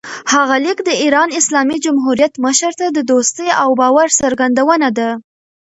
[0.33, 5.09] هغه لیک د ایران اسلامي جمهوریت مشر ته د دوستۍ او باور څرګندونه ده.